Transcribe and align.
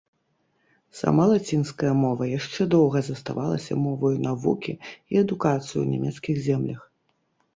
Сама 0.99 1.25
лацінская 1.31 1.89
мова 2.03 2.29
яшчэ 2.29 2.61
доўга 2.75 3.03
заставалася 3.09 3.77
моваю 3.83 4.13
навукі 4.27 4.73
і 5.15 5.21
адукацыі 5.25 5.75
ў 5.81 5.85
нямецкіх 5.93 6.35
землях. 6.47 6.81